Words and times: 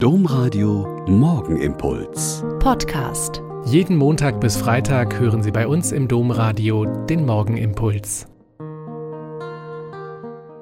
Domradio 0.00 1.04
Morgenimpuls. 1.08 2.44
Podcast. 2.60 3.42
Jeden 3.64 3.96
Montag 3.96 4.40
bis 4.40 4.56
Freitag 4.56 5.18
hören 5.18 5.42
Sie 5.42 5.50
bei 5.50 5.66
uns 5.66 5.90
im 5.90 6.06
Domradio 6.06 6.84
den 7.06 7.26
Morgenimpuls. 7.26 8.28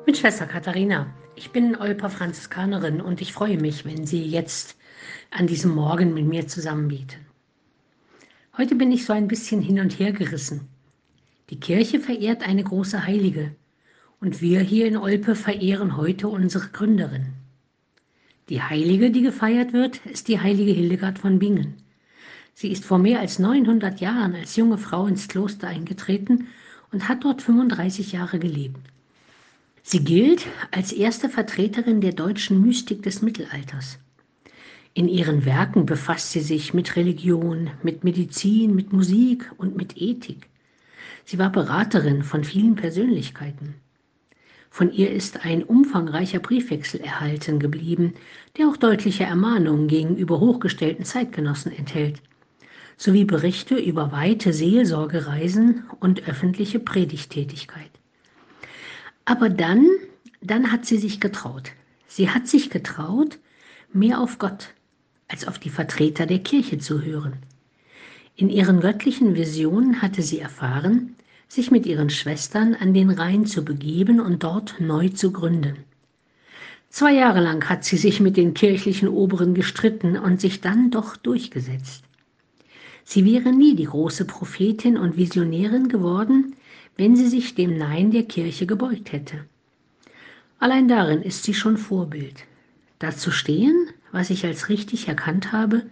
Mit 0.06 0.16
Schwester 0.16 0.46
Katharina. 0.46 1.08
Ich 1.34 1.50
bin 1.50 1.76
Olper 1.76 2.08
Franziskanerin 2.08 3.02
und 3.02 3.20
ich 3.20 3.34
freue 3.34 3.60
mich, 3.60 3.84
wenn 3.84 4.06
Sie 4.06 4.24
jetzt 4.24 4.74
an 5.30 5.46
diesem 5.46 5.74
Morgen 5.74 6.14
mit 6.14 6.24
mir 6.24 6.48
zusammen 6.48 6.88
beten. 6.88 7.26
Heute 8.56 8.74
bin 8.74 8.90
ich 8.90 9.04
so 9.04 9.12
ein 9.12 9.28
bisschen 9.28 9.60
hin 9.60 9.80
und 9.80 9.98
her 9.98 10.12
gerissen. 10.12 10.66
Die 11.50 11.60
Kirche 11.60 12.00
verehrt 12.00 12.42
eine 12.42 12.64
große 12.64 13.06
Heilige 13.06 13.54
und 14.18 14.40
wir 14.40 14.60
hier 14.60 14.86
in 14.86 14.96
Olpe 14.96 15.34
verehren 15.34 15.98
heute 15.98 16.26
unsere 16.28 16.68
Gründerin. 16.68 17.34
Die 18.48 18.62
Heilige, 18.62 19.10
die 19.10 19.22
gefeiert 19.22 19.72
wird, 19.72 20.06
ist 20.06 20.28
die 20.28 20.38
heilige 20.38 20.72
Hildegard 20.72 21.18
von 21.18 21.40
Bingen. 21.40 21.74
Sie 22.54 22.70
ist 22.70 22.84
vor 22.84 22.98
mehr 22.98 23.18
als 23.18 23.40
900 23.40 24.00
Jahren 24.00 24.34
als 24.36 24.54
junge 24.54 24.78
Frau 24.78 25.06
ins 25.06 25.26
Kloster 25.26 25.66
eingetreten 25.66 26.46
und 26.92 27.08
hat 27.08 27.24
dort 27.24 27.42
35 27.42 28.12
Jahre 28.12 28.38
gelebt. 28.38 28.78
Sie 29.82 30.04
gilt 30.04 30.46
als 30.70 30.92
erste 30.92 31.28
Vertreterin 31.28 32.00
der 32.00 32.12
deutschen 32.12 32.60
Mystik 32.62 33.02
des 33.02 33.20
Mittelalters. 33.20 33.98
In 34.94 35.08
ihren 35.08 35.44
Werken 35.44 35.84
befasst 35.84 36.30
sie 36.30 36.40
sich 36.40 36.72
mit 36.72 36.96
Religion, 36.96 37.70
mit 37.82 38.04
Medizin, 38.04 38.74
mit 38.74 38.92
Musik 38.92 39.50
und 39.58 39.76
mit 39.76 39.96
Ethik. 40.00 40.48
Sie 41.24 41.38
war 41.38 41.50
Beraterin 41.50 42.22
von 42.22 42.44
vielen 42.44 42.76
Persönlichkeiten. 42.76 43.74
Von 44.76 44.92
ihr 44.92 45.10
ist 45.10 45.42
ein 45.42 45.62
umfangreicher 45.62 46.38
Briefwechsel 46.38 47.00
erhalten 47.00 47.58
geblieben, 47.58 48.12
der 48.58 48.68
auch 48.68 48.76
deutliche 48.76 49.24
Ermahnungen 49.24 49.88
gegenüber 49.88 50.38
hochgestellten 50.38 51.06
Zeitgenossen 51.06 51.72
enthält, 51.72 52.20
sowie 52.98 53.24
Berichte 53.24 53.76
über 53.76 54.12
weite 54.12 54.52
Seelsorgereisen 54.52 55.84
und 55.98 56.28
öffentliche 56.28 56.78
Predigtätigkeit. 56.78 57.88
Aber 59.24 59.48
dann, 59.48 59.88
dann 60.42 60.70
hat 60.70 60.84
sie 60.84 60.98
sich 60.98 61.20
getraut. 61.20 61.72
Sie 62.06 62.28
hat 62.28 62.46
sich 62.46 62.68
getraut, 62.68 63.38
mehr 63.94 64.20
auf 64.20 64.38
Gott 64.38 64.74
als 65.26 65.48
auf 65.48 65.58
die 65.58 65.70
Vertreter 65.70 66.26
der 66.26 66.40
Kirche 66.40 66.76
zu 66.76 67.00
hören. 67.00 67.38
In 68.34 68.50
ihren 68.50 68.80
göttlichen 68.80 69.36
Visionen 69.36 70.02
hatte 70.02 70.20
sie 70.20 70.38
erfahren, 70.38 71.16
sich 71.48 71.70
mit 71.70 71.86
ihren 71.86 72.10
Schwestern 72.10 72.74
an 72.74 72.94
den 72.94 73.10
Rhein 73.10 73.46
zu 73.46 73.64
begeben 73.64 74.20
und 74.20 74.42
dort 74.42 74.80
neu 74.80 75.08
zu 75.08 75.32
gründen. 75.32 75.76
Zwei 76.88 77.14
Jahre 77.14 77.40
lang 77.40 77.68
hat 77.68 77.84
sie 77.84 77.96
sich 77.96 78.20
mit 78.20 78.36
den 78.36 78.54
kirchlichen 78.54 79.08
Oberen 79.08 79.54
gestritten 79.54 80.16
und 80.16 80.40
sich 80.40 80.60
dann 80.60 80.90
doch 80.90 81.16
durchgesetzt. 81.16 82.04
Sie 83.04 83.24
wäre 83.24 83.52
nie 83.52 83.76
die 83.76 83.84
große 83.84 84.24
Prophetin 84.24 84.96
und 84.96 85.16
Visionärin 85.16 85.88
geworden, 85.88 86.56
wenn 86.96 87.14
sie 87.14 87.28
sich 87.28 87.54
dem 87.54 87.76
Nein 87.76 88.10
der 88.10 88.24
Kirche 88.24 88.66
gebeugt 88.66 89.12
hätte. 89.12 89.44
Allein 90.58 90.88
darin 90.88 91.22
ist 91.22 91.44
sie 91.44 91.54
schon 91.54 91.76
Vorbild. 91.76 92.44
Dazu 92.98 93.30
stehen, 93.30 93.88
was 94.10 94.30
ich 94.30 94.46
als 94.46 94.68
richtig 94.70 95.06
erkannt 95.06 95.52
habe, 95.52 95.86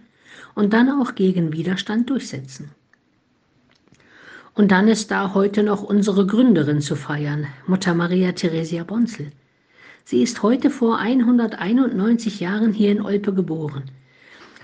und 0.55 0.73
dann 0.73 0.89
auch 0.89 1.15
gegen 1.15 1.53
Widerstand 1.53 2.09
durchsetzen. 2.09 2.71
Und 4.55 4.71
dann 4.71 4.87
ist 4.87 5.11
da 5.11 5.33
heute 5.33 5.63
noch 5.63 5.83
unsere 5.83 6.25
Gründerin 6.25 6.79
zu 6.79 6.95
feiern, 6.95 7.45
Mutter 7.67 7.93
Maria 7.93 8.31
Theresia 8.31 8.85
Bonzel. 8.85 9.33
Sie 10.05 10.23
ist 10.23 10.43
heute 10.43 10.69
vor 10.69 10.97
191 10.97 12.39
Jahren 12.39 12.71
hier 12.71 12.91
in 12.91 13.01
Olpe 13.01 13.33
geboren. 13.33 13.83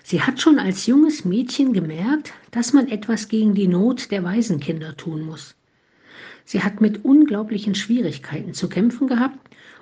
Sie 0.01 0.21
hat 0.21 0.39
schon 0.39 0.59
als 0.59 0.85
junges 0.85 1.25
Mädchen 1.25 1.73
gemerkt, 1.73 2.31
dass 2.51 2.71
man 2.71 2.87
etwas 2.87 3.27
gegen 3.27 3.53
die 3.53 3.67
Not 3.67 4.11
der 4.11 4.23
Waisenkinder 4.23 4.95
tun 4.95 5.23
muss. 5.23 5.55
Sie 6.45 6.63
hat 6.63 6.79
mit 6.79 7.03
unglaublichen 7.03 7.75
Schwierigkeiten 7.75 8.53
zu 8.53 8.69
kämpfen 8.69 9.07
gehabt 9.07 9.39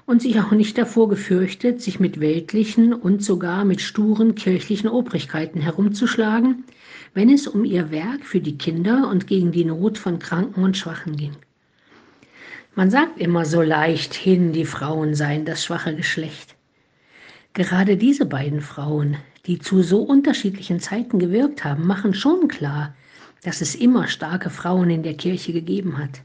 und 0.08 0.24
sich 0.24 0.40
auch 0.40 0.52
nicht 0.52 0.76
davor 0.80 1.08
gefürchtet, 1.08 1.84
sich 1.84 2.00
mit 2.00 2.20
weltlichen 2.20 2.94
und 2.94 3.24
sogar 3.24 3.64
mit 3.64 3.80
sturen 3.80 4.34
kirchlichen 4.34 4.90
Obrigkeiten 4.90 5.62
herumzuschlagen, 5.62 6.64
wenn 7.14 7.30
es 7.30 7.48
um 7.48 7.66
ihr 7.66 7.92
Werk 7.92 8.26
für 8.26 8.40
die 8.40 8.58
Kinder 8.58 9.10
und 9.10 9.28
gegen 9.28 9.52
die 9.52 9.66
Not 9.66 9.98
von 9.98 10.20
Kranken 10.20 10.64
und 10.64 10.78
Schwachen 10.78 11.16
ging. 11.16 11.36
Man 12.76 12.92
sagt 12.92 13.20
immer 13.20 13.46
so 13.46 13.62
leicht 13.62 14.14
hin, 14.14 14.54
die 14.54 14.66
Frauen 14.66 15.16
seien 15.16 15.46
das 15.46 15.66
schwache 15.66 15.96
Geschlecht. 15.96 16.56
Gerade 17.54 17.98
diese 17.98 18.26
beiden 18.26 18.62
Frauen, 18.62 19.18
die 19.46 19.60
zu 19.60 19.82
so 19.82 20.02
unterschiedlichen 20.02 20.80
Zeiten 20.80 21.20
gewirkt 21.20 21.66
haben, 21.66 21.88
machen 21.88 22.14
schon 22.14 22.48
klar, 22.48 22.96
dass 23.44 23.62
es 23.62 23.76
immer 23.76 24.08
starke 24.08 24.50
Frauen 24.50 24.90
in 24.90 25.04
der 25.04 25.16
Kirche 25.16 25.52
gegeben 25.52 25.98
hat. 25.98 26.22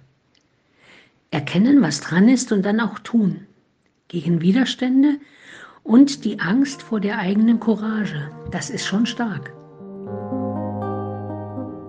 Erkennen, 1.31 1.83
was 1.83 2.01
dran 2.01 2.29
ist 2.29 2.53
und 2.53 2.63
dann 2.63 2.81
auch 2.81 2.99
tun 3.01 3.47
gegen 4.09 4.41
Widerstände 4.41 5.19
und 5.83 6.25
die 6.25 6.39
Angst 6.39 6.83
vor 6.83 7.01
der 7.01 7.19
eigenen 7.19 7.59
Courage. 7.59 8.31
Das 8.51 8.71
ist 8.71 8.87
schon 8.87 9.07
stark. 9.07 9.53